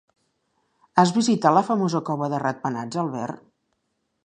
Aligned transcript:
Has 1.03 1.11
visitat 1.17 1.55
la 1.57 1.63
famosa 1.69 2.03
cova 2.09 2.31
de 2.33 2.41
ratpenats, 2.47 3.01
Albert? 3.05 3.47